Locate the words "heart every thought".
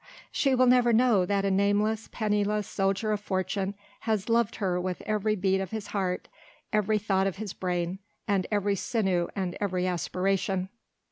5.85-7.27